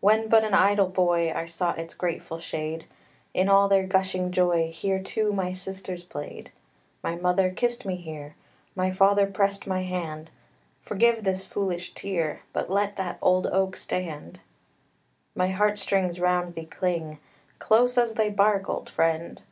When 0.00 0.30
but 0.30 0.42
an 0.42 0.54
idle 0.54 0.88
boy, 0.88 1.34
I 1.34 1.44
sought 1.44 1.78
its 1.78 1.92
grateful 1.92 2.40
shade; 2.40 2.86
In 3.34 3.50
all 3.50 3.68
their 3.68 3.86
gushing 3.86 4.32
joy 4.32 4.70
Here, 4.72 5.02
too, 5.02 5.34
my 5.34 5.52
sisters 5.52 6.02
played. 6.02 6.50
My 7.02 7.14
mother 7.14 7.50
kissed 7.50 7.84
me 7.84 7.96
here; 7.96 8.36
My 8.74 8.90
father 8.90 9.26
pressed 9.26 9.66
my 9.66 9.82
hand 9.82 10.30
Forgive 10.80 11.24
this 11.24 11.44
foolish 11.44 11.92
tear, 11.92 12.40
But 12.54 12.70
let 12.70 12.96
that 12.96 13.18
old 13.20 13.48
oak 13.48 13.76
stand. 13.76 14.40
My 15.34 15.48
heart 15.48 15.78
strings 15.78 16.18
round 16.18 16.54
thee 16.54 16.64
cling, 16.64 17.18
Close 17.58 17.98
as 17.98 18.14
thy 18.14 18.30
bark, 18.30 18.66
old 18.66 18.88
friend! 18.88 19.42